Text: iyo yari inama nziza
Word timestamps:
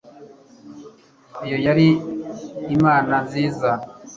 iyo 1.45 1.57
yari 1.65 1.87
inama 2.73 3.15
nziza 3.25 3.69